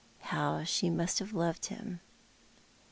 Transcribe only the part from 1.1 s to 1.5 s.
have